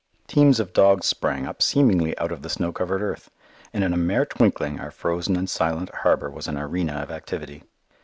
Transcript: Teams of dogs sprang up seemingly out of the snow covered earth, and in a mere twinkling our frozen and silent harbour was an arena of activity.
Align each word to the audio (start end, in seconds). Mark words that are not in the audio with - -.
Teams 0.25 0.59
of 0.59 0.73
dogs 0.73 1.05
sprang 1.05 1.45
up 1.45 1.61
seemingly 1.61 2.17
out 2.17 2.31
of 2.31 2.41
the 2.41 2.49
snow 2.49 2.71
covered 2.73 3.03
earth, 3.03 3.29
and 3.71 3.83
in 3.83 3.93
a 3.93 3.97
mere 3.97 4.25
twinkling 4.25 4.79
our 4.79 4.89
frozen 4.89 5.35
and 5.35 5.47
silent 5.47 5.93
harbour 5.97 6.31
was 6.31 6.47
an 6.47 6.57
arena 6.57 6.93
of 6.93 7.11
activity. 7.11 7.63